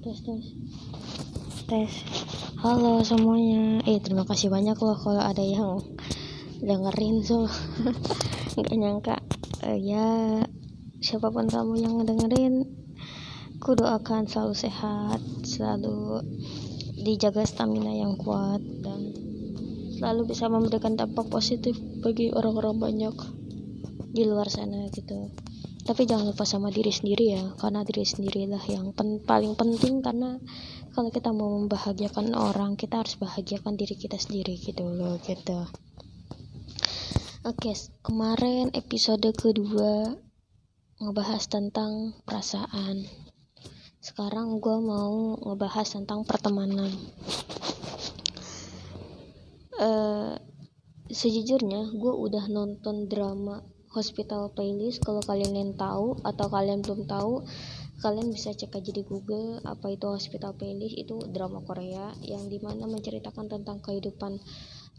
tes 0.00 0.16
tes. 0.24 0.44
Tes. 1.68 1.92
Halo 2.64 3.04
semuanya. 3.04 3.84
Eh 3.84 4.00
terima 4.00 4.24
kasih 4.24 4.48
banyak 4.48 4.72
loh 4.80 4.96
kalau 4.96 5.20
ada 5.20 5.44
yang 5.44 5.76
dengerin 6.64 7.20
so 7.20 7.44
nggak 8.56 8.76
nyangka. 8.80 9.20
Uh, 9.60 9.76
ya 9.76 10.08
siapa 11.04 11.28
pun 11.28 11.52
kamu 11.52 11.84
yang 11.84 11.94
dengerin 12.00 12.64
ku 13.60 13.76
doakan 13.76 14.24
selalu 14.24 14.56
sehat 14.56 15.20
selalu 15.44 16.24
dijaga 17.04 17.44
stamina 17.44 17.92
yang 17.92 18.16
kuat 18.16 18.64
dan 18.80 19.12
selalu 20.00 20.32
bisa 20.32 20.48
memberikan 20.48 20.96
dampak 20.96 21.28
positif 21.28 21.76
bagi 22.00 22.32
orang-orang 22.32 22.80
banyak 22.80 23.16
di 24.16 24.24
luar 24.24 24.48
sana 24.48 24.88
gitu 24.96 25.28
tapi 25.90 26.06
jangan 26.06 26.30
lupa 26.30 26.46
sama 26.46 26.70
diri 26.70 26.94
sendiri 26.94 27.34
ya 27.34 27.50
karena 27.58 27.82
diri 27.82 28.06
sendirilah 28.06 28.62
yang 28.70 28.94
pen 28.94 29.26
paling 29.26 29.58
penting. 29.58 29.98
Karena 29.98 30.38
kalau 30.94 31.10
kita 31.10 31.34
mau 31.34 31.58
membahagiakan 31.58 32.30
orang 32.38 32.78
kita 32.78 33.02
harus 33.02 33.18
bahagiakan 33.18 33.74
diri 33.74 33.98
kita 33.98 34.14
sendiri 34.14 34.54
gitu 34.54 34.86
loh 34.86 35.18
gitu. 35.18 35.66
Oke 37.42 37.74
kemarin 38.06 38.70
episode 38.70 39.34
kedua 39.34 40.14
ngebahas 41.02 41.42
tentang 41.50 42.14
perasaan. 42.22 43.10
Sekarang 43.98 44.62
gue 44.62 44.78
mau 44.78 45.42
ngebahas 45.42 45.90
tentang 45.90 46.22
pertemanan. 46.22 46.94
Uh, 49.74 50.38
sejujurnya 51.10 51.90
gue 51.98 52.14
udah 52.14 52.46
nonton 52.46 53.10
drama 53.10 53.79
hospital 53.90 54.50
playlist. 54.54 55.02
Kalau 55.02 55.22
kalian 55.22 55.54
yang 55.54 55.72
tahu 55.74 56.18
atau 56.22 56.46
kalian 56.46 56.82
belum 56.82 57.10
tahu 57.10 57.42
kalian 58.00 58.32
bisa 58.32 58.56
cek 58.56 58.72
aja 58.72 58.90
di 58.96 59.04
Google 59.04 59.60
apa 59.66 59.92
itu 59.92 60.06
hospital 60.08 60.56
playlist. 60.56 60.96
Itu 60.96 61.20
drama 61.28 61.60
Korea 61.62 62.14
yang 62.24 62.48
di 62.48 62.58
mana 62.62 62.86
menceritakan 62.86 63.50
tentang 63.50 63.82
kehidupan 63.82 64.40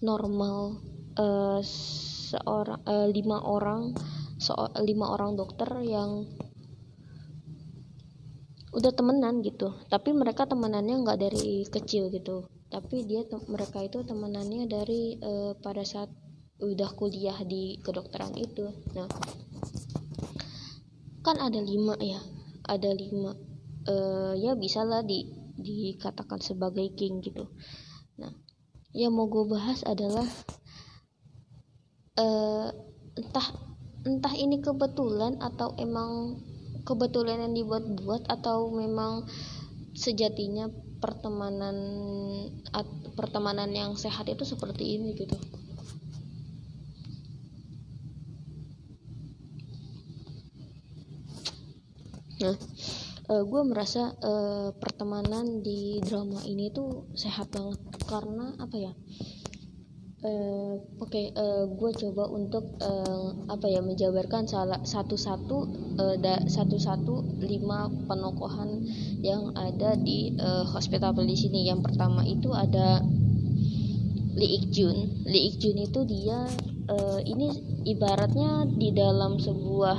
normal 0.03 0.78
uh, 1.17 1.59
seorang 1.64 2.81
uh, 2.86 3.08
lima 3.09 3.42
orang 3.42 3.95
so, 4.42 4.53
lima 4.81 5.14
orang 5.14 5.38
dokter 5.38 5.69
yang 5.81 6.30
udah 8.72 8.92
temenan 8.95 9.44
gitu. 9.44 9.75
Tapi 9.92 10.16
mereka 10.16 10.47
temenannya 10.47 11.03
nggak 11.03 11.19
dari 11.19 11.67
kecil 11.67 12.08
gitu. 12.12 12.47
Tapi 12.72 13.03
dia 13.03 13.28
mereka 13.52 13.84
itu 13.84 14.00
temenannya 14.03 14.64
dari 14.69 15.19
uh, 15.19 15.52
pada 15.59 15.84
saat 15.84 16.08
udah 16.62 16.90
kuliah 16.94 17.38
di 17.42 17.81
kedokteran 17.81 18.38
itu. 18.38 18.70
Nah 18.94 19.09
kan 21.22 21.38
ada 21.38 21.62
lima 21.62 21.94
ya 22.02 22.18
ada 22.66 22.90
lima 22.94 23.38
uh, 23.86 24.34
ya 24.34 24.58
bisa 24.58 24.81
lah 24.81 25.06
di 25.06 25.26
dikatakan 25.58 26.42
sebagai 26.42 26.94
king 26.94 27.22
gitu. 27.22 27.50
Nah 28.18 28.34
yang 28.94 29.14
mau 29.18 29.30
gue 29.30 29.45
bahas 29.50 29.81
adalah 29.88 30.26
uh, 32.18 32.70
entah 33.18 33.48
entah 34.02 34.34
ini 34.34 34.62
kebetulan 34.62 35.38
atau 35.38 35.78
emang 35.78 36.42
kebetulan 36.81 37.46
yang 37.46 37.53
dibuat-buat 37.53 38.25
atau 38.25 38.73
memang 38.73 39.30
sejatinya 39.94 40.66
pertemanan 40.98 41.78
pertemanan 43.14 43.70
yang 43.73 43.94
sehat 43.94 44.30
itu 44.30 44.46
seperti 44.46 44.98
ini 44.98 45.14
gitu 45.14 45.38
nah 52.42 52.56
uh, 53.31 53.39
eh, 53.39 53.44
gue 53.47 53.61
merasa 53.64 54.11
uh, 54.20 54.75
pertemanan 54.75 55.64
di 55.64 56.03
drama 56.03 56.44
ini 56.44 56.67
tuh 56.75 57.08
sehat 57.16 57.47
banget. 57.56 57.80
Karena 58.03 58.52
apa 58.59 58.75
ya? 58.75 58.94
Uh, 60.22 60.78
oke 61.02 61.09
okay, 61.09 61.34
uh, 61.34 61.66
gue 61.66 61.91
coba 61.97 62.29
untuk 62.29 62.78
uh, 62.78 63.34
apa 63.50 63.66
ya 63.66 63.81
menjabarkan 63.81 64.46
salah 64.46 64.78
satu-satu 64.85 65.57
uh, 65.97 66.13
satu-satu 66.46 67.41
lima 67.41 67.90
penokohan 68.06 68.85
yang 69.25 69.50
ada 69.58 69.97
di 69.97 70.38
uh, 70.38 70.68
hospital 70.69 71.18
di 71.18 71.34
sini. 71.34 71.66
Yang 71.66 71.90
pertama 71.90 72.22
itu 72.22 72.53
ada 72.53 73.02
Lee 74.38 74.62
Ik 74.62 74.69
Jun. 74.69 75.25
Lee 75.25 75.50
Ik 75.50 75.56
Jun 75.58 75.78
itu 75.81 76.06
dia 76.06 76.46
uh, 76.85 77.19
ini 77.25 77.81
ibaratnya 77.90 78.69
di 78.69 78.94
dalam 78.94 79.41
sebuah 79.41 79.97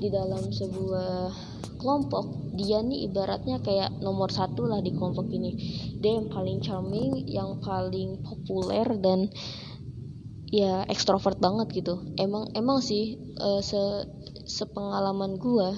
di 0.00 0.08
dalam 0.08 0.48
sebuah 0.48 1.51
kelompok. 1.82 2.54
Dia 2.54 2.78
nih 2.78 3.10
ibaratnya 3.10 3.58
kayak 3.58 3.98
nomor 3.98 4.30
satu 4.30 4.70
lah 4.70 4.78
di 4.78 4.94
kelompok 4.94 5.26
ini. 5.34 5.58
Dia 5.98 6.22
yang 6.22 6.30
paling 6.30 6.62
charming 6.62 7.26
yang 7.26 7.58
paling 7.58 8.22
populer 8.22 8.86
dan 9.02 9.26
ya 10.46 10.86
ekstrovert 10.86 11.42
banget 11.42 11.82
gitu. 11.82 11.98
Emang 12.14 12.54
emang 12.54 12.78
sih 12.78 13.18
uh, 13.42 13.58
se 13.58 14.06
sepengalaman 14.42 15.38
gua 15.38 15.70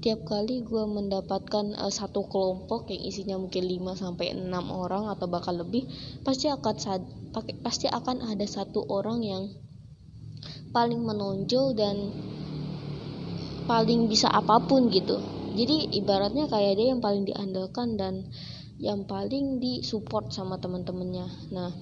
tiap 0.00 0.24
kali 0.24 0.64
gua 0.64 0.88
mendapatkan 0.88 1.76
uh, 1.76 1.92
satu 1.92 2.28
kelompok 2.28 2.88
yang 2.92 3.02
isinya 3.04 3.36
mungkin 3.36 3.64
5 3.68 4.02
sampai 4.02 4.32
enam 4.32 4.72
orang 4.72 5.08
atau 5.12 5.28
bahkan 5.28 5.56
lebih 5.56 5.84
pasti 6.24 6.48
akan 6.48 6.74
pasti 7.60 7.86
akan 7.92 8.24
ada 8.24 8.46
satu 8.48 8.88
orang 8.88 9.20
yang 9.20 9.44
paling 10.72 11.04
menonjol 11.04 11.76
dan 11.76 12.12
paling 13.68 14.08
bisa 14.08 14.30
apa 14.32 14.62
pun 14.62 14.88
gitu 14.88 15.35
jadi 15.56 15.76
ibaratnya 15.96 16.46
kayak 16.52 16.76
dia 16.76 16.92
yang 16.92 17.00
paling 17.00 17.24
diandalkan 17.24 17.96
dan 17.96 18.28
yang 18.76 19.08
paling 19.08 19.56
disupport 19.56 20.28
sama 20.28 20.60
teman-temannya 20.60 21.26
nah 21.48 21.72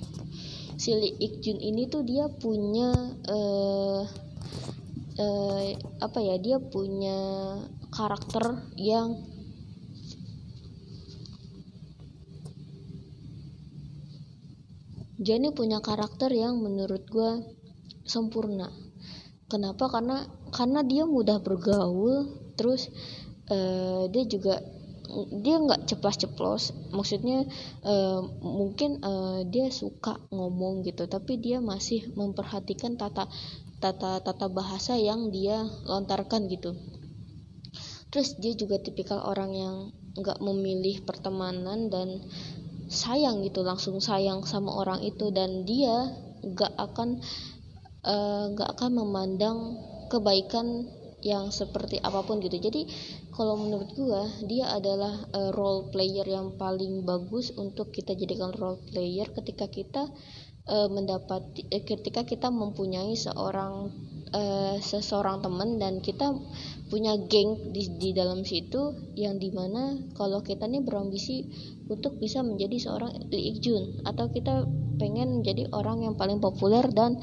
si 0.78 0.94
Lee 0.94 1.18
Ik 1.18 1.42
Jun 1.42 1.58
ini 1.58 1.90
tuh 1.90 2.06
dia 2.06 2.30
punya 2.30 2.90
uh, 3.26 4.02
uh, 5.18 5.62
apa 5.98 6.18
ya 6.22 6.36
dia 6.38 6.58
punya 6.62 7.18
karakter 7.90 8.62
yang 8.78 9.34
Jenny 15.24 15.56
punya 15.56 15.80
karakter 15.80 16.28
yang 16.36 16.60
menurut 16.60 17.08
gue 17.08 17.32
sempurna. 18.04 18.68
Kenapa? 19.48 19.88
Karena 19.88 20.20
karena 20.52 20.84
dia 20.84 21.08
mudah 21.08 21.40
bergaul 21.40 22.28
terus 22.60 22.92
uh, 23.50 24.08
dia 24.08 24.24
juga 24.24 24.60
dia 25.44 25.56
nggak 25.60 25.84
ceplas-ceplos. 25.86 26.72
Maksudnya 26.90 27.44
uh, 27.84 28.20
mungkin 28.40 29.04
uh, 29.04 29.44
dia 29.46 29.68
suka 29.68 30.16
ngomong 30.32 30.82
gitu 30.86 31.04
tapi 31.06 31.36
dia 31.38 31.60
masih 31.60 32.08
memperhatikan 32.16 32.96
tata 32.96 33.28
tata 33.78 34.24
tata 34.24 34.46
bahasa 34.48 34.96
yang 34.96 35.28
dia 35.28 35.60
lontarkan 35.84 36.48
gitu. 36.48 36.72
Terus 38.08 38.38
dia 38.38 38.54
juga 38.54 38.80
tipikal 38.80 39.20
orang 39.26 39.50
yang 39.52 39.76
nggak 40.14 40.38
memilih 40.38 41.02
pertemanan 41.02 41.90
dan 41.90 42.22
sayang 42.86 43.42
gitu 43.42 43.66
langsung 43.66 43.98
sayang 44.00 44.46
sama 44.48 44.72
orang 44.72 45.04
itu. 45.04 45.28
Dan 45.34 45.68
dia 45.68 46.14
nggak 46.40 46.72
akan 46.80 47.20
nggak 48.54 48.68
uh, 48.68 48.74
akan 48.76 48.90
memandang 48.92 49.58
kebaikan 50.08 50.88
yang 51.24 51.48
seperti 51.48 51.98
apa 52.04 52.20
pun 52.20 52.38
gitu. 52.44 52.60
Jadi 52.60 52.84
kalau 53.32 53.56
menurut 53.56 53.90
gua 53.96 54.28
dia 54.44 54.68
adalah 54.70 55.24
uh, 55.32 55.50
role 55.56 55.88
player 55.88 56.28
yang 56.28 56.54
paling 56.60 57.02
bagus 57.08 57.50
untuk 57.56 57.90
kita 57.90 58.12
jadikan 58.12 58.52
role 58.52 58.78
player 58.92 59.32
ketika 59.32 59.66
kita 59.72 60.12
uh, 60.68 60.88
mendapat 60.92 61.42
uh, 61.72 61.82
ketika 61.82 62.28
kita 62.28 62.52
mempunyai 62.52 63.16
seorang 63.16 63.88
uh, 64.36 64.76
seseorang 64.84 65.40
teman 65.40 65.80
dan 65.80 66.04
kita 66.04 66.36
punya 66.92 67.16
geng 67.16 67.72
di, 67.72 67.88
di 67.96 68.10
dalam 68.12 68.44
situ 68.44 68.92
yang 69.16 69.40
di 69.40 69.48
mana 69.48 69.96
kalau 70.12 70.44
kita 70.44 70.68
nih 70.68 70.84
berambisi 70.84 71.48
untuk 71.88 72.20
bisa 72.20 72.44
menjadi 72.44 72.76
seorang 72.76 73.32
Lee 73.32 73.56
Ik 73.56 73.64
Jun 73.64 74.04
atau 74.04 74.28
kita 74.28 74.68
pengen 74.94 75.42
menjadi 75.42 75.72
orang 75.74 76.06
yang 76.06 76.14
paling 76.14 76.38
populer 76.38 76.86
dan 76.92 77.18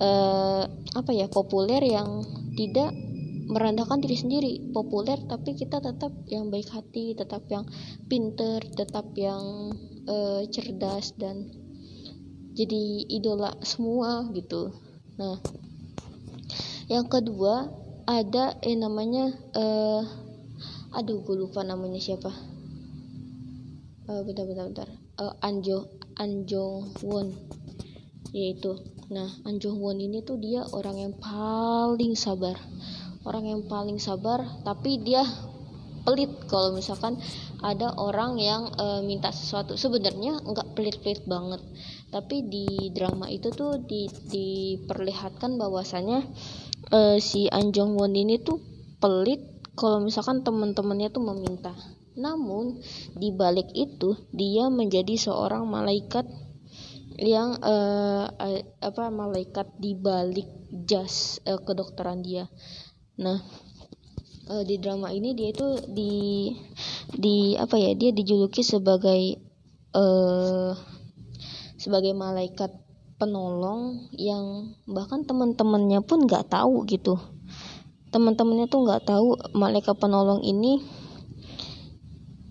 uh, 0.00 0.64
apa 0.96 1.10
ya 1.12 1.28
populer 1.28 1.84
yang 1.84 2.24
tidak 2.56 3.09
merendahkan 3.50 3.98
diri 3.98 4.16
sendiri 4.16 4.52
populer 4.70 5.18
tapi 5.26 5.58
kita 5.58 5.82
tetap 5.82 6.14
yang 6.30 6.48
baik 6.48 6.70
hati 6.70 7.18
tetap 7.18 7.42
yang 7.50 7.66
pinter 8.06 8.62
tetap 8.62 9.10
yang 9.18 9.74
uh, 10.06 10.46
cerdas 10.46 11.12
dan 11.18 11.50
jadi 12.54 13.06
idola 13.10 13.54
semua 13.62 14.26
gitu. 14.34 14.74
Nah 15.18 15.38
yang 16.90 17.06
kedua 17.06 17.70
ada 18.06 18.58
eh 18.62 18.74
namanya 18.74 19.30
uh, 19.54 20.02
aduh 20.94 21.22
gue 21.22 21.36
lupa 21.46 21.66
namanya 21.66 21.98
siapa. 21.98 22.30
Uh, 24.10 24.22
bentar 24.26 24.46
bentar 24.46 24.66
bentar. 24.66 24.88
Uh, 25.18 25.34
Anjo 25.42 25.90
Anjo 26.18 26.90
Won 27.06 27.34
yaitu 28.30 28.78
nah 29.10 29.26
Anjo 29.42 29.74
Won 29.74 29.98
ini 29.98 30.22
tuh 30.22 30.38
dia 30.38 30.62
orang 30.70 30.96
yang 30.98 31.14
paling 31.18 32.14
sabar 32.14 32.54
orang 33.30 33.46
yang 33.46 33.62
paling 33.70 34.02
sabar 34.02 34.42
tapi 34.66 34.98
dia 34.98 35.22
pelit 36.02 36.50
kalau 36.50 36.74
misalkan 36.74 37.14
ada 37.62 37.94
orang 37.94 38.40
yang 38.42 38.66
e, 38.74 39.06
minta 39.06 39.30
sesuatu 39.30 39.78
sebenarnya 39.78 40.42
nggak 40.42 40.74
pelit-pelit 40.74 41.22
banget 41.30 41.62
tapi 42.10 42.42
di 42.50 42.90
drama 42.90 43.30
itu 43.30 43.54
tuh 43.54 43.78
di, 43.78 44.10
diperlihatkan 44.10 45.54
bahwasanya 45.54 46.26
e, 46.90 47.22
si 47.22 47.46
Anjong 47.46 47.94
Won 47.94 48.18
ini 48.18 48.42
tuh 48.42 48.58
pelit 48.98 49.46
kalau 49.78 50.02
misalkan 50.02 50.42
teman-temannya 50.42 51.14
tuh 51.14 51.22
meminta 51.22 51.70
namun 52.18 52.82
di 53.14 53.30
balik 53.30 53.70
itu 53.70 54.18
dia 54.34 54.66
menjadi 54.66 55.14
seorang 55.14 55.70
malaikat 55.70 56.26
yang 57.20 57.60
uh, 57.60 58.32
apa 58.80 59.04
malaikat 59.12 59.76
di 59.76 59.92
balik 59.92 60.48
jas 60.88 61.36
uh, 61.44 61.60
kedokteran 61.60 62.24
dia. 62.24 62.48
Nah, 63.20 63.38
uh, 64.48 64.62
di 64.64 64.80
drama 64.80 65.12
ini 65.12 65.36
dia 65.36 65.52
itu 65.52 65.78
di 65.92 66.12
di 67.14 67.54
apa 67.60 67.76
ya? 67.76 67.92
Dia 67.92 68.10
dijuluki 68.16 68.64
sebagai 68.64 69.36
uh, 69.92 70.72
sebagai 71.76 72.16
malaikat 72.16 72.72
penolong 73.20 74.08
yang 74.16 74.72
bahkan 74.88 75.28
teman-temannya 75.28 76.00
pun 76.00 76.24
nggak 76.24 76.48
tahu 76.48 76.88
gitu. 76.88 77.20
Teman-temannya 78.10 78.66
tuh 78.66 78.88
nggak 78.88 79.04
tahu 79.06 79.36
malaikat 79.52 79.94
penolong 80.00 80.40
ini 80.40 80.80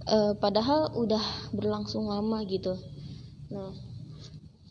uh, 0.09 0.33
padahal 0.35 0.91
udah 0.97 1.21
berlangsung 1.53 2.09
lama 2.09 2.41
gitu 2.49 2.75
nah 3.49 3.73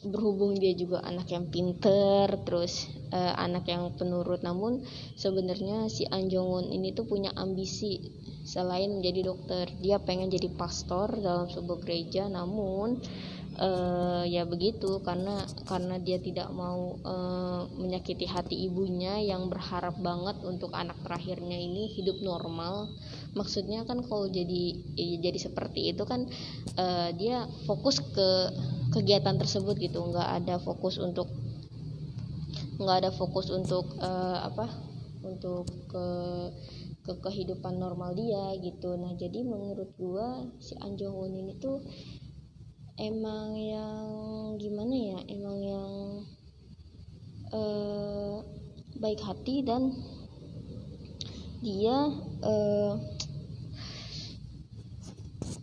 berhubung 0.06 0.55
dia 0.55 0.71
juga 0.79 1.03
anak 1.03 1.35
yang 1.35 1.50
pinter 1.50 2.31
terus 2.47 2.87
uh, 3.11 3.35
anak 3.35 3.67
yang 3.67 3.91
penurut. 3.99 4.47
Namun 4.47 4.87
sebenarnya 5.19 5.91
si 5.91 6.06
Anjongun 6.06 6.71
ini 6.71 6.95
tuh 6.95 7.11
punya 7.11 7.35
ambisi 7.35 8.15
selain 8.47 8.95
menjadi 8.95 9.35
dokter. 9.35 9.67
Dia 9.83 9.99
pengen 9.99 10.31
jadi 10.31 10.49
pastor 10.55 11.19
dalam 11.19 11.50
sebuah 11.50 11.83
gereja 11.83 12.31
namun 12.31 13.03
uh, 13.58 14.22
ya 14.25 14.46
begitu 14.46 15.02
karena 15.02 15.43
karena 15.66 15.99
dia 15.99 16.22
tidak 16.22 16.49
mau 16.55 16.96
uh, 17.02 17.66
menyakiti 17.76 18.25
hati 18.25 18.55
ibunya 18.70 19.19
yang 19.19 19.50
berharap 19.50 19.99
banget 19.99 20.40
untuk 20.46 20.72
anak 20.72 20.96
terakhirnya 21.02 21.58
ini 21.58 21.90
hidup 21.99 22.22
normal. 22.22 22.88
Maksudnya 23.34 23.84
kan 23.84 24.00
kalau 24.06 24.31
jadi 24.31 24.62
ya 24.96 25.19
jadi 25.20 25.38
seperti 25.38 25.93
itu 25.93 26.02
kan 26.06 26.31
uh, 26.78 27.10
dia 27.14 27.44
fokus 27.66 28.00
ke 28.00 28.28
kegiatan 28.94 29.37
tersebut 29.37 29.76
gitu. 29.82 30.00
Nggak 30.08 30.28
ada 30.43 30.55
fokus 30.62 30.96
untuk 31.02 31.28
nggak 32.78 32.96
ada 33.05 33.10
fokus 33.10 33.50
untuk 33.50 33.90
uh, 33.99 34.38
apa 34.46 34.70
untuk 35.26 35.66
ke 35.90 36.06
ke 37.08 37.12
kehidupan 37.25 37.81
normal 37.81 38.12
dia 38.12 38.52
gitu. 38.60 38.94
Nah 39.00 39.16
jadi 39.16 39.40
menurut 39.40 39.96
gua 39.96 40.44
si 40.60 40.76
Anjong 40.76 41.32
ini 41.32 41.56
tuh 41.56 41.81
emang 42.99 43.55
yang 43.55 44.05
gimana 44.59 44.95
ya? 44.95 45.19
Emang 45.31 45.59
yang 45.62 45.93
uh, 47.55 48.43
baik 48.99 49.23
hati 49.23 49.62
dan 49.62 49.95
dia 51.59 51.97
uh, 52.43 52.93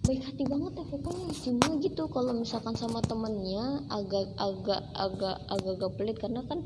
baik 0.08 0.22
hati 0.24 0.44
banget 0.48 0.74
ya 0.80 0.86
pokoknya. 0.88 1.28
Cuma 1.44 1.68
gitu 1.84 2.04
kalau 2.08 2.34
misalkan 2.34 2.76
sama 2.80 3.04
temennya 3.04 3.84
agak 3.92 4.32
agak 4.40 4.82
agak 4.96 5.36
agak 5.52 5.74
agak 5.76 5.92
pelit 6.00 6.18
karena 6.18 6.42
kan 6.48 6.64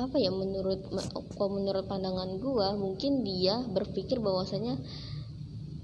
apa 0.00 0.16
ya 0.16 0.32
menurut 0.32 0.88
menurut 1.36 1.84
pandangan 1.84 2.40
gua 2.40 2.72
mungkin 2.72 3.20
dia 3.20 3.60
berpikir 3.68 4.16
bahwasanya 4.22 4.80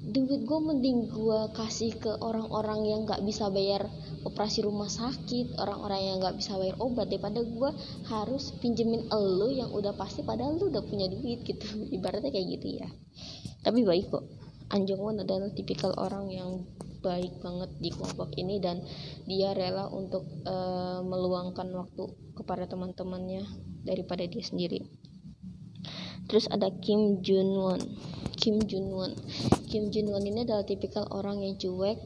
duit 0.06 0.46
gue 0.46 0.60
mending 0.62 1.10
gue 1.10 1.40
kasih 1.58 1.98
ke 1.98 2.14
orang-orang 2.22 2.86
yang 2.86 3.00
nggak 3.02 3.26
bisa 3.26 3.50
bayar 3.50 3.90
operasi 4.22 4.62
rumah 4.62 4.86
sakit 4.86 5.58
orang-orang 5.58 6.00
yang 6.02 6.16
nggak 6.22 6.38
bisa 6.38 6.54
bayar 6.54 6.78
obat 6.78 7.10
daripada 7.10 7.42
gue 7.42 7.70
harus 8.06 8.54
pinjemin 8.62 9.10
elo 9.10 9.50
yang 9.50 9.66
udah 9.74 9.98
pasti 9.98 10.22
padahal 10.22 10.62
lu 10.62 10.70
udah 10.70 10.82
punya 10.86 11.10
duit 11.10 11.42
gitu. 11.42 11.66
Ibaratnya 11.96 12.30
kayak 12.30 12.46
gitu 12.58 12.78
ya. 12.82 12.88
Tapi 13.66 13.82
baik 13.82 14.14
kok. 14.14 14.24
Anjong 14.66 14.98
Won 14.98 15.22
adalah 15.22 15.50
tipikal 15.54 15.94
orang 15.94 16.26
yang 16.26 16.66
baik 16.98 17.38
banget 17.38 17.70
di 17.78 17.90
kelompok 17.94 18.34
ini 18.34 18.58
dan 18.58 18.82
dia 19.22 19.54
rela 19.54 19.86
untuk 19.90 20.26
uh, 20.42 21.06
meluangkan 21.06 21.70
waktu 21.70 22.34
kepada 22.34 22.66
teman-temannya 22.66 23.46
daripada 23.86 24.26
dia 24.26 24.42
sendiri. 24.42 24.82
Terus 26.26 26.50
ada 26.50 26.66
Kim 26.82 27.22
Jun 27.22 27.54
Won 27.54 27.82
Kim 28.36 28.62
Jun 28.62 28.92
Won 28.92 29.12
Kim 29.66 29.90
Jun 29.90 30.12
Won 30.14 30.24
ini 30.24 30.46
adalah 30.46 30.62
tipikal 30.62 31.08
orang 31.10 31.42
yang 31.42 31.58
cuek 31.58 31.98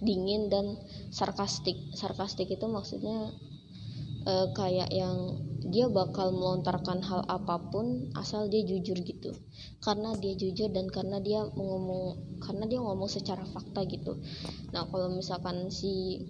dingin 0.00 0.48
dan 0.48 0.80
sarkastik. 1.12 1.76
Sarkastik 1.92 2.48
itu 2.48 2.66
maksudnya 2.66 3.28
uh, 4.24 4.46
kayak 4.56 4.88
yang 4.90 5.44
dia 5.60 5.86
bakal 5.92 6.32
melontarkan 6.32 7.04
hal 7.04 7.20
apa 7.28 7.60
pun 7.68 8.10
asal 8.16 8.48
dia 8.48 8.64
jujur 8.64 8.96
gitu. 9.04 9.36
Karena 9.84 10.16
dia 10.16 10.34
jujur 10.34 10.72
dan 10.72 10.88
karena 10.88 11.20
dia 11.20 11.44
ngomong 11.44 12.40
karena 12.40 12.64
dia 12.64 12.80
ngomong 12.80 13.08
secara 13.12 13.44
fakta 13.44 13.84
gitu. 13.86 14.18
Nah 14.72 14.88
kalau 14.88 15.12
misalkan 15.12 15.68
si 15.68 16.24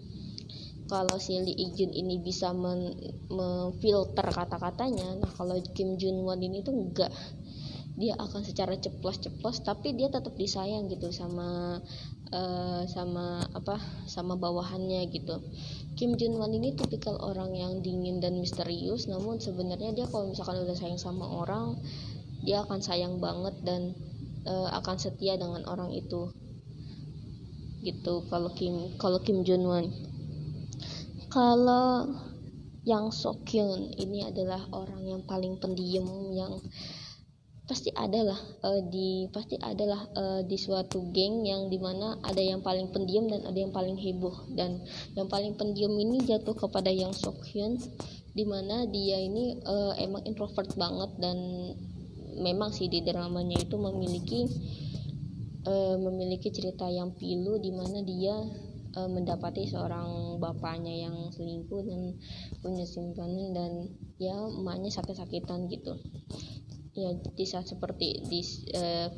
kalau 0.90 1.22
si 1.22 1.38
Lee 1.38 1.54
Ijun 1.54 1.94
ini 1.94 2.18
bisa 2.18 2.50
memfilter 2.50 4.26
kata-katanya 4.26 5.22
nah 5.22 5.30
kalau 5.30 5.54
Kim 5.70 5.94
Jun 5.94 6.26
Won 6.26 6.42
ini 6.42 6.66
tuh 6.66 6.74
enggak 6.74 7.14
dia 8.00 8.16
akan 8.16 8.40
secara 8.40 8.80
ceplos-ceplos 8.80 9.60
tapi 9.60 9.92
dia 9.92 10.08
tetap 10.08 10.32
disayang 10.32 10.88
gitu 10.88 11.12
sama 11.12 11.76
uh, 12.32 12.82
sama 12.88 13.44
apa 13.52 13.76
sama 14.08 14.40
bawahannya 14.40 15.04
gitu. 15.12 15.44
Kim 16.00 16.16
Jun 16.16 16.40
Won 16.40 16.56
ini 16.56 16.72
tipikal 16.72 17.20
orang 17.20 17.52
yang 17.52 17.84
dingin 17.84 18.24
dan 18.24 18.40
misterius 18.40 19.04
namun 19.04 19.36
sebenarnya 19.36 19.92
dia 19.92 20.06
kalau 20.08 20.32
misalkan 20.32 20.64
udah 20.64 20.72
sayang 20.72 20.96
sama 20.96 21.28
orang 21.28 21.76
dia 22.40 22.64
akan 22.64 22.80
sayang 22.80 23.20
banget 23.20 23.52
dan 23.68 23.92
uh, 24.48 24.72
akan 24.80 24.96
setia 24.96 25.36
dengan 25.36 25.68
orang 25.68 25.92
itu. 25.92 26.32
Gitu 27.84 28.14
kalau 28.32 28.48
Kim 28.56 28.96
kalau 28.96 29.20
Kim 29.20 29.44
Jun 29.44 29.68
Won. 29.68 29.86
Kalau 31.28 32.10
yang 32.88 33.12
Sokyun 33.12 33.92
ini 34.00 34.24
adalah 34.24 34.64
orang 34.72 35.04
yang 35.04 35.22
paling 35.28 35.60
pendiam 35.60 36.08
yang 36.32 36.58
pasti 37.70 37.94
adalah 37.94 38.34
uh, 38.66 38.82
di 38.82 39.30
pasti 39.30 39.54
adalah 39.62 40.02
uh, 40.18 40.42
di 40.42 40.58
suatu 40.58 41.06
geng 41.14 41.46
yang 41.46 41.70
di 41.70 41.78
mana 41.78 42.18
ada 42.26 42.42
yang 42.42 42.58
paling 42.66 42.90
pendiam 42.90 43.30
dan 43.30 43.46
ada 43.46 43.54
yang 43.54 43.70
paling 43.70 43.94
heboh. 43.94 44.34
Dan 44.50 44.82
yang 45.14 45.30
paling 45.30 45.54
pendiam 45.54 45.94
ini 45.94 46.26
jatuh 46.26 46.58
kepada 46.58 46.90
yang 46.90 47.14
Sokhyun 47.14 47.78
di 48.34 48.42
mana 48.42 48.90
dia 48.90 49.22
ini 49.22 49.62
uh, 49.62 49.94
emang 50.02 50.26
introvert 50.26 50.74
banget 50.74 51.14
dan 51.22 51.38
memang 52.42 52.74
sih 52.74 52.90
di 52.90 53.06
dramanya 53.06 53.62
itu 53.62 53.78
memiliki 53.78 54.50
uh, 55.70 55.94
memiliki 55.94 56.50
cerita 56.50 56.90
yang 56.90 57.14
pilu 57.14 57.62
di 57.62 57.70
mana 57.70 58.02
dia 58.02 58.34
uh, 58.98 59.08
mendapati 59.10 59.66
seorang 59.70 60.42
bapaknya 60.42 61.06
yang 61.06 61.14
selingkuh 61.34 61.82
dan 61.86 62.18
punya 62.62 62.86
simpanan 62.86 63.54
dan 63.54 63.72
ya 64.18 64.34
emaknya 64.34 64.90
sakit-sakitan 64.90 65.70
gitu 65.70 65.94
ya 66.94 67.14
di 67.14 67.44
saat 67.46 67.70
seperti 67.70 68.22
di 68.26 68.40
uh, 68.74 69.08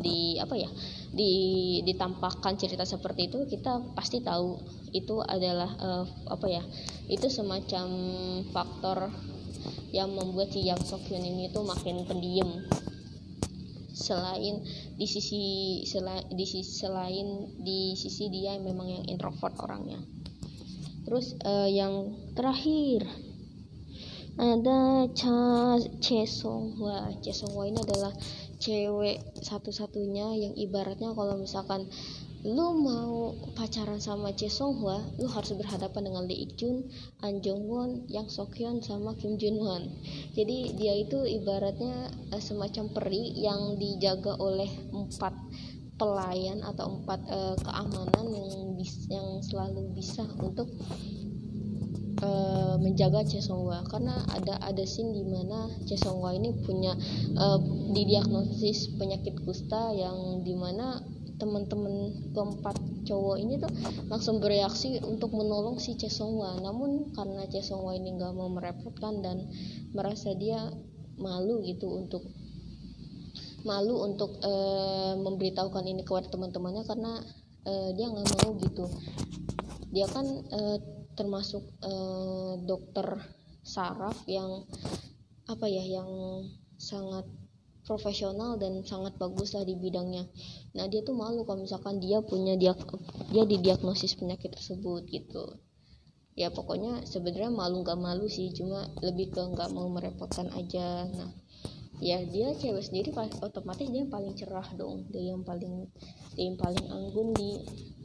di 0.00 0.36
apa 0.40 0.54
ya 0.56 0.68
di 1.12 1.30
ditampakkan 1.84 2.56
cerita 2.60 2.84
seperti 2.84 3.32
itu 3.32 3.44
kita 3.48 3.94
pasti 3.96 4.20
tahu 4.20 4.60
itu 4.92 5.20
adalah 5.20 5.68
uh, 5.80 6.04
apa 6.28 6.46
ya 6.48 6.62
itu 7.08 7.28
semacam 7.28 7.88
faktor 8.52 9.12
yang 9.92 10.12
membuat 10.12 10.52
si 10.52 10.68
Yang 10.68 10.92
Sokyun 10.92 11.24
ini 11.24 11.48
tuh 11.48 11.64
makin 11.64 12.04
pendiam. 12.04 12.48
Selain 13.98 14.62
di 14.94 15.06
sisi 15.08 15.42
selain 15.82 16.28
di 16.30 16.46
sisi 16.46 16.70
selain 16.70 17.58
di 17.58 17.98
sisi 17.98 18.30
dia 18.30 18.54
memang 18.60 18.86
yang 18.86 19.04
introvert 19.08 19.58
orangnya. 19.58 19.98
Terus 21.08 21.34
uh, 21.42 21.66
yang 21.66 22.14
terakhir 22.36 23.08
ada 24.38 25.10
Cha 25.18 25.34
Chesonghwa 25.98 27.10
Chesonghwa 27.18 27.66
ini 27.66 27.82
adalah 27.82 28.14
cewek 28.62 29.34
satu-satunya 29.42 30.30
yang 30.38 30.54
ibaratnya 30.54 31.10
kalau 31.10 31.42
misalkan 31.42 31.90
lu 32.46 32.70
mau 32.78 33.34
pacaran 33.58 33.98
sama 33.98 34.30
Chesonghwa 34.30 35.02
lu 35.18 35.26
harus 35.26 35.58
berhadapan 35.58 36.06
dengan 36.06 36.22
Lee 36.30 36.46
Ik 36.46 36.54
Jun, 36.54 36.86
An 37.18 37.42
Jong 37.42 37.66
Won, 37.66 38.06
Yang 38.06 38.38
Sokyeon 38.38 38.78
sama 38.78 39.18
Kim 39.18 39.42
Jun 39.42 39.58
Won. 39.58 39.90
Jadi 40.38 40.78
dia 40.78 40.94
itu 40.94 41.18
ibaratnya 41.26 42.06
uh, 42.30 42.38
semacam 42.38 42.94
peri 42.94 43.42
yang 43.42 43.74
dijaga 43.74 44.38
oleh 44.38 44.70
empat 44.94 45.34
pelayan 45.98 46.62
atau 46.62 47.02
empat 47.02 47.26
uh, 47.26 47.58
keamanan 47.58 48.26
yang 48.30 48.78
bis, 48.78 49.10
yang 49.10 49.42
selalu 49.42 49.90
bisa 49.98 50.22
untuk 50.38 50.70
uh, 52.22 52.74
menjaga 52.80 53.24
Chesongwa 53.26 53.82
karena 53.86 54.18
ada 54.34 54.58
ada 54.62 54.84
scene 54.84 55.14
di 55.14 55.24
mana 55.24 55.70
Chesongwa 55.86 56.34
ini 56.34 56.54
punya 56.62 56.94
uh, 57.38 57.58
didiagnosis 57.94 58.94
penyakit 58.98 59.38
kusta 59.42 59.94
yang 59.94 60.42
di 60.42 60.54
mana 60.54 61.02
teman-teman 61.38 62.12
keempat 62.34 62.76
cowok 63.06 63.36
ini 63.38 63.62
tuh 63.62 63.70
langsung 64.10 64.42
bereaksi 64.42 64.98
untuk 65.06 65.30
menolong 65.32 65.78
si 65.78 65.94
Chesongwa 65.94 66.58
namun 66.58 67.14
karena 67.14 67.46
Chesongwa 67.46 67.94
ini 67.94 68.18
nggak 68.18 68.34
mau 68.34 68.50
merepotkan 68.50 69.22
dan 69.22 69.46
merasa 69.94 70.34
dia 70.34 70.58
malu 71.18 71.62
gitu 71.66 71.86
untuk 71.90 72.26
malu 73.66 74.06
untuk 74.06 74.38
uh, 74.42 75.18
memberitahukan 75.18 75.82
ini 75.82 76.06
kepada 76.06 76.30
teman-temannya 76.30 76.86
karena 76.86 77.12
uh, 77.66 77.90
dia 77.94 78.06
nggak 78.06 78.28
mau 78.38 78.54
gitu. 78.62 78.86
Dia 79.90 80.06
kan 80.06 80.26
uh, 80.52 80.78
termasuk 81.18 81.66
uh, 81.82 82.54
dokter 82.62 83.18
saraf 83.66 84.14
yang 84.30 84.62
apa 85.50 85.66
ya 85.66 85.82
yang 85.82 86.06
sangat 86.78 87.26
profesional 87.82 88.60
dan 88.60 88.84
sangat 88.84 89.16
bagus 89.16 89.56
lah 89.56 89.64
di 89.64 89.74
bidangnya. 89.74 90.28
Nah 90.76 90.86
dia 90.92 91.00
tuh 91.00 91.16
malu 91.16 91.42
kalau 91.48 91.64
misalkan 91.64 91.98
dia 91.98 92.20
punya 92.20 92.54
dia 92.54 92.76
dia 93.32 93.48
didiagnosis 93.48 94.14
penyakit 94.14 94.52
tersebut 94.52 95.08
gitu. 95.08 95.56
Ya 96.38 96.54
pokoknya 96.54 97.02
sebenarnya 97.02 97.50
malu 97.50 97.82
nggak 97.82 97.98
malu 97.98 98.30
sih, 98.30 98.54
cuma 98.54 98.86
lebih 99.02 99.34
ke 99.34 99.42
nggak 99.42 99.74
mau 99.74 99.88
merepotkan 99.90 100.52
aja. 100.54 101.08
Nah 101.10 101.32
ya 101.98 102.22
dia 102.22 102.54
cewek 102.54 102.84
sendiri 102.84 103.10
otomatis 103.42 103.88
dia 103.90 104.06
yang 104.06 104.12
paling 104.12 104.36
cerah 104.38 104.68
dong, 104.78 105.08
dia 105.10 105.34
yang 105.34 105.42
paling 105.42 105.88
dia 106.36 106.44
yang 106.46 106.60
paling 106.60 106.86
anggun 106.86 107.34
di 107.34 107.50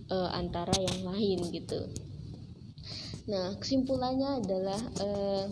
uh, 0.09 0.31
antara 0.33 0.73
yang 0.79 1.05
lain 1.05 1.39
gitu. 1.53 1.91
Nah, 3.23 3.55
kesimpulannya 3.55 4.43
adalah 4.43 4.81
uh, 4.99 5.47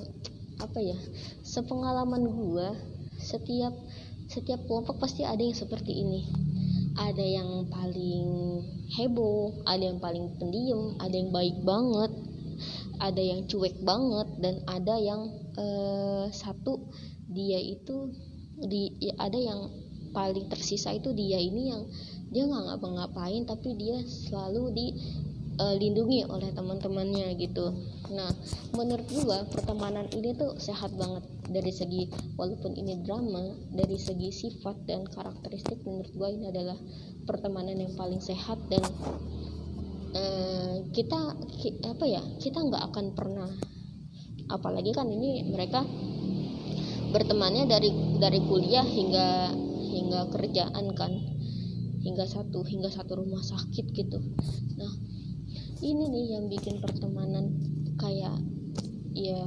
apa 0.59 0.79
ya? 0.83 0.99
Sepengalaman 1.39 2.27
gua, 2.27 2.75
setiap 3.15 3.71
setiap 4.27 4.63
kelompok 4.67 4.99
pasti 4.99 5.23
ada 5.23 5.39
yang 5.39 5.55
seperti 5.55 6.03
ini. 6.03 6.27
Ada 6.99 7.23
yang 7.23 7.71
paling 7.71 8.27
heboh, 8.99 9.63
ada 9.63 9.87
yang 9.87 10.03
paling 10.03 10.35
pendiam, 10.35 10.99
ada 10.99 11.15
yang 11.15 11.31
baik 11.31 11.63
banget, 11.63 12.11
ada 12.99 13.21
yang 13.23 13.47
cuek 13.47 13.79
banget 13.87 14.27
dan 14.43 14.55
ada 14.67 14.95
yang 14.99 15.31
uh, 15.55 16.27
satu 16.27 16.91
dia 17.31 17.57
itu 17.57 18.11
di 18.59 18.91
ada 19.15 19.39
yang 19.39 19.71
paling 20.11 20.51
tersisa 20.51 20.91
itu 20.91 21.15
dia 21.15 21.39
ini 21.39 21.71
yang 21.71 21.87
dia 22.31 22.43
nggak 22.47 22.63
ngapa-ngapain 22.67 23.47
tapi 23.47 23.79
dia 23.79 24.03
selalu 24.03 24.63
di 24.75 24.87
uh, 25.62 25.75
lindungi 25.77 26.25
oleh 26.25 26.50
teman-temannya 26.50 27.38
gitu. 27.38 27.70
Nah, 28.10 28.34
menurut 28.74 29.06
gua 29.22 29.46
pertemanan 29.46 30.10
ini 30.10 30.34
tuh 30.34 30.58
sehat 30.58 30.98
banget 30.98 31.22
dari 31.46 31.70
segi 31.70 32.10
walaupun 32.36 32.74
ini 32.74 33.06
drama, 33.06 33.53
dari 33.70 34.01
segi 34.01 34.34
sifat 34.34 34.89
dan 34.89 35.06
karakteristik 35.06 35.86
menurut 35.86 36.10
gua 36.18 36.34
ini 36.34 36.50
adalah 36.50 36.75
pertemanan 37.30 37.77
yang 37.77 37.94
paling 37.94 38.20
sehat 38.20 38.58
dan 38.74 38.82
uh, 40.18 40.75
kita 40.89 41.38
ki, 41.62 41.77
apa 41.86 42.06
ya 42.10 42.22
kita 42.41 42.60
nggak 42.60 42.84
akan 42.91 43.06
pernah 43.13 43.51
apalagi 44.51 44.91
kan 44.91 45.08
ini 45.08 45.48
mereka 45.48 45.86
bertemannya 47.12 47.68
dari 47.68 47.91
dari 48.20 48.39
kuliah 48.44 48.84
hingga 48.84 49.51
hingga 49.91 50.22
kerjaan 50.32 50.91
kan 50.96 51.12
hingga 52.01 52.25
satu 52.25 52.65
hingga 52.65 52.89
satu 52.91 53.22
rumah 53.24 53.44
sakit 53.44 53.86
gitu 53.96 54.20
nah 54.75 54.91
ini 55.81 56.05
nih 56.07 56.25
yang 56.38 56.45
bikin 56.47 56.77
pertemanan 56.79 57.57
kayak 57.97 58.38
ya 59.11 59.45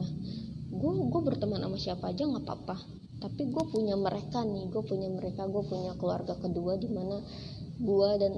gue 0.75 0.93
gue 1.09 1.21
berteman 1.23 1.63
sama 1.63 1.79
siapa 1.79 2.11
aja 2.11 2.27
nggak 2.27 2.45
apa-apa. 2.45 2.77
Tapi 3.23 3.49
gue 3.49 3.65
punya 3.73 3.97
mereka 3.97 4.45
nih 4.45 4.69
gue 4.69 4.83
punya 4.85 5.09
mereka 5.09 5.49
gue 5.49 5.63
punya 5.65 5.97
keluarga 5.97 6.37
kedua 6.37 6.77
di 6.77 6.91
mana 6.91 7.23
gue 7.75 8.11
dan 8.21 8.33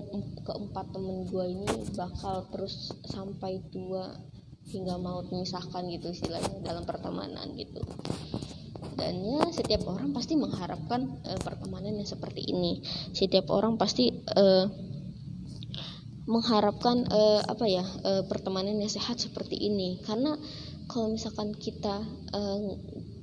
keempat 0.46 0.86
temen 0.94 1.26
gue 1.28 1.44
ini 1.44 1.66
bakal 1.92 2.46
terus 2.54 2.94
sampai 3.04 3.60
tua 3.68 4.14
hingga 4.66 4.98
mau 4.98 5.22
memisahkan 5.26 5.86
gitu 5.90 6.10
istilahnya 6.14 6.62
dalam 6.62 6.84
pertemanan 6.86 7.50
gitu. 7.58 7.82
Dan 8.96 9.20
ya 9.20 9.44
setiap 9.52 9.84
orang 9.92 10.16
pasti 10.16 10.34
mengharapkan 10.40 11.20
uh, 11.28 11.40
pertemanan 11.44 12.00
yang 12.00 12.08
seperti 12.08 12.48
ini. 12.48 12.80
Setiap 13.12 13.52
orang 13.52 13.76
pasti 13.76 14.08
uh, 14.10 14.66
mengharapkan 16.26 17.06
uh, 17.06 17.42
apa 17.46 17.64
ya 17.70 17.84
uh, 18.02 18.22
pertemanan 18.26 18.78
yang 18.82 18.90
sehat 18.90 19.18
seperti 19.22 19.56
ini. 19.56 20.02
Karena 20.02 20.34
kalau 20.90 21.14
misalkan 21.14 21.54
kita 21.54 22.02
uh, 22.34 22.58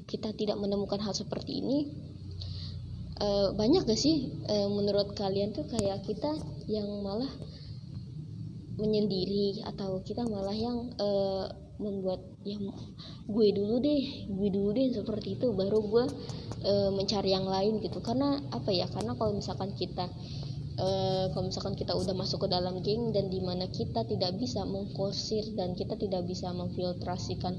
kita 0.07 0.35
tidak 0.35 0.59
menemukan 0.59 0.99
hal 0.99 1.15
seperti 1.15 1.63
ini 1.63 1.87
uh, 3.23 3.55
banyak 3.55 3.87
gak 3.87 3.99
sih 3.99 4.31
uh, 4.47 4.67
menurut 4.71 5.15
kalian 5.15 5.55
tuh 5.55 5.67
kayak 5.67 6.03
kita 6.03 6.31
yang 6.67 6.87
malah 7.03 7.29
menyendiri 8.75 9.61
atau 9.69 10.01
kita 10.01 10.25
malah 10.25 10.55
yang 10.55 10.91
uh, 10.97 11.45
membuat 11.77 12.21
ya 12.45 12.57
gue 13.25 13.47
dulu 13.53 13.81
deh 13.81 14.03
gue 14.29 14.49
dulu 14.49 14.69
deh 14.73 14.93
seperti 14.93 15.37
itu 15.37 15.53
baru 15.53 15.79
gue 15.81 16.05
uh, 16.65 16.89
mencari 16.93 17.33
yang 17.33 17.45
lain 17.45 17.79
gitu. 17.81 18.01
Karena 18.01 18.41
apa 18.49 18.73
ya 18.73 18.89
karena 18.89 19.13
kalau 19.13 19.37
misalkan 19.37 19.73
kita 19.77 20.09
uh, 20.79 21.25
kalau 21.31 21.49
misalkan 21.49 21.75
kita 21.77 21.93
udah 21.93 22.13
masuk 22.17 22.45
ke 22.45 22.47
dalam 22.49 22.81
geng 22.81 23.13
dan 23.13 23.29
di 23.29 23.39
mana 23.41 23.69
kita 23.69 24.05
tidak 24.05 24.37
bisa 24.37 24.65
mengkosir 24.65 25.43
dan 25.53 25.77
kita 25.77 25.97
tidak 25.97 26.25
bisa 26.25 26.49
memfiltrasikan 26.53 27.53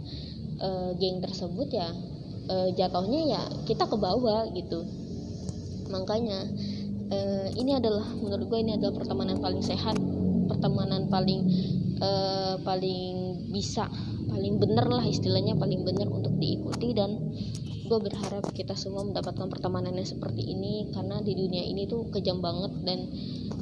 uh, 0.59 0.90
geng 0.99 1.23
tersebut 1.23 1.68
ya 1.71 1.88
uh, 2.50 2.68
jatuhnya 2.75 3.21
ya 3.28 3.42
kita 3.68 3.87
ke 3.87 3.97
bawah 3.97 4.49
gitu. 4.52 4.85
Makanya 5.90 6.38
uh, 7.12 7.49
ini 7.54 7.76
adalah 7.76 8.04
menurut 8.18 8.47
gue 8.50 8.59
ini 8.61 8.73
adalah 8.76 8.94
pertemanan 8.97 9.38
paling 9.38 9.62
sehat 9.62 9.97
pertemanan 10.44 11.09
paling 11.09 11.47
uh, 12.00 12.61
paling 12.61 13.49
bisa 13.54 13.88
paling 14.28 14.59
bener 14.59 14.87
lah 14.90 15.04
istilahnya 15.06 15.54
paling 15.54 15.87
bener 15.87 16.11
untuk 16.11 16.35
diikuti 16.37 16.90
dan 16.92 17.16
gue 17.85 17.99
berharap 18.00 18.49
kita 18.57 18.73
semua 18.73 19.05
mendapatkan 19.05 19.45
pertemanan 19.53 19.93
yang 19.93 20.09
seperti 20.09 20.41
ini 20.41 20.88
karena 20.97 21.21
di 21.21 21.37
dunia 21.37 21.61
ini 21.69 21.85
tuh 21.85 22.09
kejam 22.09 22.41
banget 22.41 22.73
dan 22.81 22.99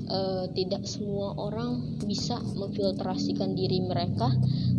uh, 0.06 0.46
tidak 0.54 0.86
semua 0.86 1.34
orang 1.34 1.98
bisa 2.06 2.38
memfiltrasikan 2.54 3.58
diri 3.58 3.82
mereka 3.82 4.30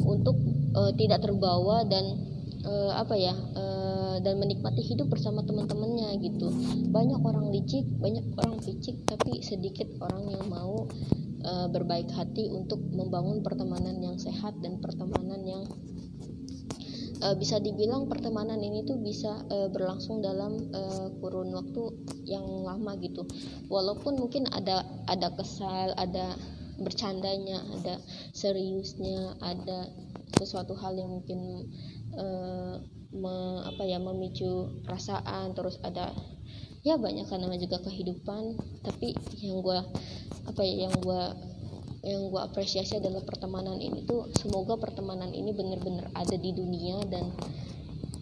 untuk 0.08 0.40
uh, 0.80 0.96
tidak 0.96 1.28
terbawa 1.28 1.84
dan 1.84 2.24
uh, 2.64 2.96
apa 2.96 3.16
ya 3.20 3.36
uh, 3.36 4.16
dan 4.24 4.40
menikmati 4.40 4.80
hidup 4.80 5.12
bersama 5.12 5.44
teman-temannya 5.44 6.16
gitu. 6.24 6.48
Banyak 6.88 7.20
orang 7.20 7.52
licik 7.52 7.84
banyak 8.00 8.24
orang 8.40 8.64
picik 8.64 9.04
tapi 9.04 9.44
sedikit 9.44 9.92
orang 10.00 10.40
yang 10.40 10.48
mau 10.48 10.88
uh, 11.44 11.68
berbaik 11.68 12.08
hati 12.16 12.48
untuk 12.48 12.80
membangun 12.96 13.44
pertemanan 13.44 14.00
yang 14.00 14.16
sehat 14.16 14.56
dan 14.64 14.80
pertemanan 14.80 15.44
yang 15.44 15.68
uh, 17.24 17.36
bisa 17.39 17.58
dibilang 17.63 18.12
pertemanan 18.12 18.60
ini 18.60 18.84
tuh 18.84 19.00
bisa 19.00 19.32
uh, 19.48 19.72
berlangsung 19.72 20.20
dalam 20.20 20.60
uh, 20.75 21.08
kurun 21.24 21.56
waktu 21.56 21.84
yang 22.27 22.44
lama 22.44 23.00
gitu. 23.00 23.24
Walaupun 23.72 24.20
mungkin 24.20 24.51
ada 24.51 24.84
ada 25.08 25.32
kesal 25.32 25.96
ada 25.96 26.36
bercandanya 26.75 27.63
ada 27.80 28.01
seriusnya 28.36 29.39
ada 29.39 29.88
sesuatu 30.36 30.75
hal 30.75 31.00
yang 31.00 31.22
mungkin 31.22 31.70
uh, 32.18 32.82
me, 33.13 33.36
apa 33.63 33.84
ya 33.86 34.01
memicu 34.01 34.84
perasaan 34.84 35.53
terus 35.53 35.77
ada 35.86 36.12
ya 36.84 37.00
banyak 37.00 37.25
namanya 37.32 37.63
juga 37.63 37.88
kehidupan. 37.88 38.60
Tapi 38.84 39.15
yang 39.39 39.63
gue 39.63 39.80
apa 40.44 40.62
ya 40.62 40.92
yang 40.92 40.96
gue 41.00 41.53
yang 42.04 42.28
gue 42.28 42.42
apresiasi 42.44 43.00
adalah 43.00 43.24
pertemanan 43.24 43.80
ini 43.80 44.04
tuh 44.04 44.28
semoga 44.36 44.76
pertemanan 44.76 45.32
ini 45.32 45.56
benar-benar 45.56 46.12
ada 46.12 46.36
di 46.36 46.52
dunia 46.52 47.00
dan 47.08 47.32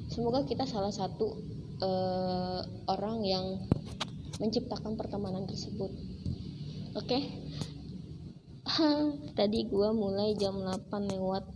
semoga 0.05 0.45
kita 0.45 0.69
salah 0.69 0.93
satu 0.93 1.33
uh, 1.81 2.61
orang 2.85 3.25
yang 3.25 3.45
menciptakan 4.37 4.93
pertemanan 4.93 5.49
tersebut. 5.49 5.89
Oke? 6.93 7.09
Okay? 7.09 7.21
tadi 9.37 9.65
gue 9.65 9.89
mulai 9.97 10.37
jam 10.37 10.61
8 10.61 10.77
lewat 11.17 11.49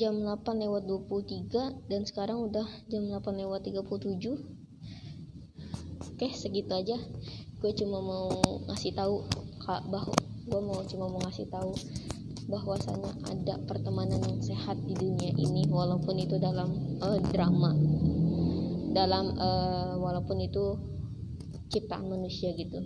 jam 0.00 0.16
8 0.16 0.40
lewat 0.56 0.88
23 0.88 1.84
dan 1.92 2.08
sekarang 2.08 2.48
udah 2.48 2.64
jam 2.88 3.04
8 3.12 3.20
lewat 3.44 3.68
37 3.68 4.40
oke 6.00 6.26
segitu 6.32 6.72
aja. 6.72 6.96
Gue 7.60 7.76
cuma 7.76 8.00
mau 8.00 8.40
ngasih 8.72 8.96
tahu 8.96 9.28
kak 9.60 9.84
bahwa 9.92 10.29
gue 10.50 10.60
mau 10.60 10.82
cuma 10.82 11.06
mau 11.06 11.22
ngasih 11.22 11.46
tahu 11.46 11.70
bahwasanya 12.50 13.14
ada 13.30 13.54
pertemanan 13.70 14.18
yang 14.26 14.42
sehat 14.42 14.74
di 14.82 14.98
dunia 14.98 15.30
ini 15.38 15.70
walaupun 15.70 16.18
itu 16.18 16.34
dalam 16.42 16.98
uh, 16.98 17.22
drama. 17.30 17.70
Dalam 18.90 19.38
uh, 19.38 19.94
walaupun 20.02 20.42
itu 20.42 20.74
ciptaan 21.70 22.10
manusia 22.10 22.50
gitu. 22.58 22.82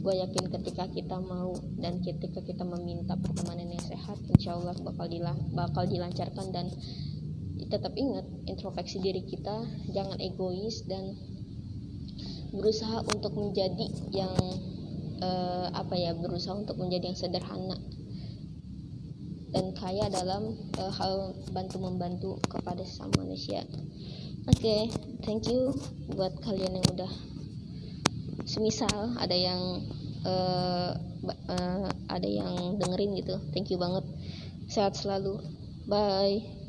Gue 0.00 0.14
yakin 0.22 0.46
ketika 0.54 0.86
kita 0.86 1.18
mau 1.18 1.50
dan 1.82 1.98
ketika 1.98 2.38
kita 2.46 2.62
meminta 2.62 3.18
pertemanan 3.18 3.74
yang 3.74 3.82
sehat 3.82 4.16
insya 4.30 4.54
Allah 4.54 4.78
bakal 4.78 5.10
dilah 5.10 5.34
bakal 5.50 5.90
dilancarkan 5.90 6.54
dan 6.54 6.70
tetap 7.66 7.92
ingat 7.98 8.24
introspeksi 8.46 9.02
diri 9.02 9.26
kita 9.26 9.66
jangan 9.90 10.16
egois 10.22 10.86
dan 10.86 11.18
berusaha 12.54 13.02
untuk 13.06 13.34
menjadi 13.34 13.86
yang 14.10 14.32
uh, 15.20 15.68
apa 15.72 15.94
ya 15.96 16.12
berusaha 16.16 16.56
untuk 16.56 16.76
menjadi 16.80 17.12
yang 17.12 17.18
sederhana 17.18 17.78
dan 19.50 19.74
kaya 19.74 20.06
dalam 20.10 20.54
uh, 20.78 20.92
hal 20.94 21.34
bantu 21.50 21.76
membantu 21.82 22.30
kepada 22.46 22.86
sesama 22.86 23.26
manusia. 23.26 23.66
Oke, 24.46 24.56
okay, 24.56 24.82
thank 25.26 25.46
you 25.50 25.74
buat 26.16 26.32
kalian 26.40 26.80
yang 26.80 26.86
udah 26.96 27.12
semisal 28.46 29.14
ada 29.20 29.36
yang 29.36 29.84
uh, 30.24 30.96
uh, 31.50 31.88
ada 32.08 32.28
yang 32.28 32.78
dengerin 32.78 33.18
gitu. 33.20 33.36
Thank 33.52 33.68
you 33.74 33.78
banget. 33.78 34.06
Sehat 34.70 34.94
selalu. 34.96 35.42
Bye. 35.90 36.59